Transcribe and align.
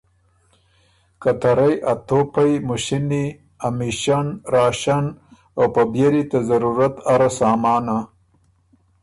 که 1.21 1.31
ته 1.41 1.51
رئ 1.57 1.75
ا 1.91 1.93
توپئ، 2.07 2.51
مُشینی، 2.67 3.25
امیشن، 3.67 4.25
راشن، 4.53 5.05
او 5.57 5.63
په 5.73 5.81
بيېلي 5.91 6.23
ته 6.31 6.37
ضرورت 6.49 6.95
اره 7.11 7.29
سامانه 7.39 7.97